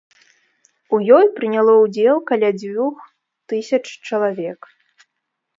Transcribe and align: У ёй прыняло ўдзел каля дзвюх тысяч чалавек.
У 0.97 0.99
ёй 1.17 1.25
прыняло 1.35 1.73
ўдзел 1.83 2.17
каля 2.31 2.49
дзвюх 2.59 2.95
тысяч 3.53 3.85
чалавек. 4.11 4.59